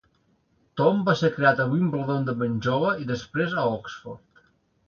[0.79, 4.47] Tom va ser criat a Wimbledon de ben jove i després a Oxford.